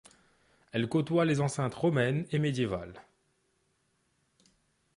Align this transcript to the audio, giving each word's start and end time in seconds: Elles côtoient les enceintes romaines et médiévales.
Elles 0.71 0.89
côtoient 0.89 1.25
les 1.25 1.41
enceintes 1.41 1.75
romaines 1.75 2.25
et 2.31 2.39
médiévales. 2.39 3.03